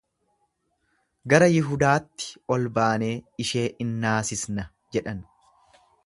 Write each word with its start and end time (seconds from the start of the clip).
Gara 1.33 1.49
Yihudaatti 1.55 2.31
ol 2.55 2.65
baanee 2.77 3.11
ishee 3.45 3.65
in 3.85 3.91
naasisna 4.05 4.65
jedhan. 4.97 5.21